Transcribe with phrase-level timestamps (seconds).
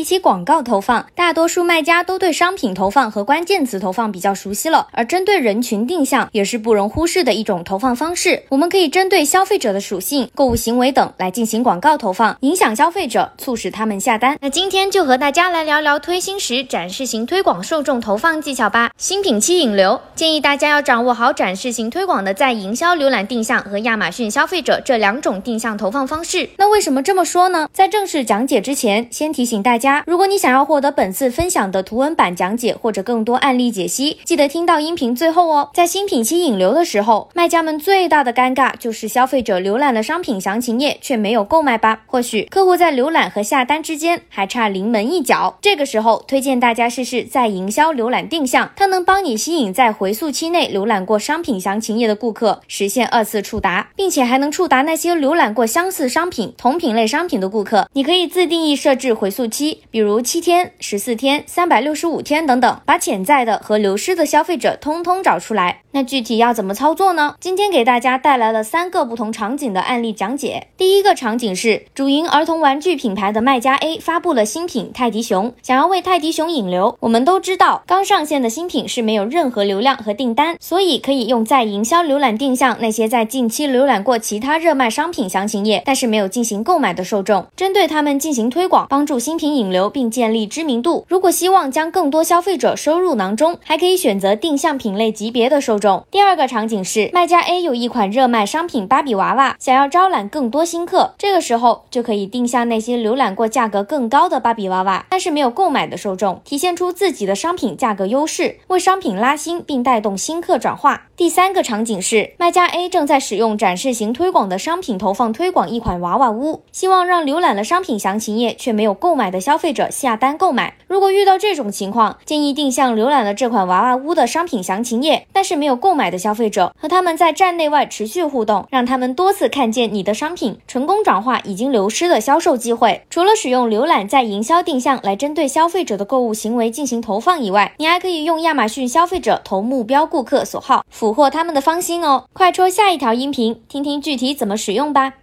[0.00, 4.86] 比起广告投放，大多数卖家都对商品投放和关键词投放比较熟悉了。
[4.92, 8.42] 而针对人群定向，也是不容忽视的一种投放方式。
[8.48, 14.38] 我们可以针对消费者的属性、购物行为等来进行广告投放，影响消费者，促使他们下单。
[14.40, 18.90] 那今天就和大家来聊聊推新时展示型推广受众投放技巧吧。
[18.96, 26.48] 新品期引流，建议大家要掌握好展示型推广的在营销、浏览定向和亚马逊消费者这两种定向投放方式。
[26.56, 27.68] 那为什么这么说呢？
[27.74, 29.89] 在正式讲解之前，先提醒大家。
[30.06, 35.70] 如果你想要获得本次分享的图文版讲解或者更多案例解析，记得听到音频最后哦。
[35.74, 42.02] 在新品期引流的时候，卖家们最大的尴尬就是消费者浏览了商品详情页却没有购买吧？
[42.06, 45.58] 或许客户在浏览和下单之间还差临门一脚。
[45.60, 57.88] 这个时候，推荐大家试试在营销浏览定向，它能帮你吸引在回溯期内浏览过商品详情页的顾客，实现二次触达，并且还能触达那些浏览过相似商品、同品类商品的顾客。
[57.92, 59.79] 你可以自定义设置回溯期。
[59.90, 65.82] 比如七天、十四天、三百六十五天等等，把潜在的和流失的消费者通通找出来。
[65.92, 67.34] 那具体要怎么操作呢？
[67.40, 70.68] 今天给大家带来了三个不同场景的案例讲解。
[70.76, 76.96] 第一个场景是主营儿童玩具品牌的卖家 A 发布了新品泰迪熊，想要为泰迪熊引流。
[77.00, 91.04] 我们都知道，刚上线的新品是没有任何流量和订单，所以可以用在营销浏览定向那些在近期浏览过其他热卖商品详情页，但是没有进行购买的受众，针对他们进行推广，帮助新品引引流并建立知名度。
[91.06, 96.04] 如果希望将更多消费者收入囊中，还可以选择定向品类级别的受众。
[96.10, 111.08] 第二个场景是卖家 A 有一款热卖商品芭比娃娃，想要招揽更多新客，这个时候就可以定向那些浏览过价格更高的芭比娃娃，但是没有购买的受众，体现出自己的商品价格优势，为商品拉新并带动新客转化。
[111.16, 120.74] 第三个场景是卖家 A 正在使用展示型推广的商品投放推广一款娃娃屋，希望让浏览了商品详情页却没有购买的消消费者下单购买。
[120.86, 125.70] 如果遇到这种情况，建议定向浏览了这款娃娃屋的商品详情页，但是没有。
[125.70, 133.04] 有购买的消费者和他们在站内外持续互动，让他们多次看见你的商品，成功转化已经流失的销售机会。
[133.08, 142.24] 除了使用浏览在营销定向来针对消费者的购物行为进行投放以外，你还可以用亚马逊消费者投目标顾客所好，俘获他们的芳心哦。
[142.32, 145.19] 快戳下一条音频，听听具体怎么使用吧。